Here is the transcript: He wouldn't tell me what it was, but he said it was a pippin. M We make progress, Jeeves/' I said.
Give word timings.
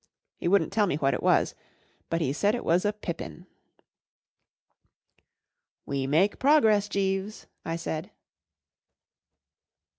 He 0.39 0.47
wouldn't 0.47 0.73
tell 0.73 0.87
me 0.87 0.95
what 0.95 1.13
it 1.13 1.21
was, 1.21 1.53
but 2.09 2.21
he 2.21 2.33
said 2.33 2.55
it 2.55 2.65
was 2.65 2.85
a 2.85 2.91
pippin. 2.93 3.45
M 3.45 3.47
We 5.85 6.07
make 6.07 6.39
progress, 6.39 6.87
Jeeves/' 6.87 7.45
I 7.63 7.75
said. 7.75 8.09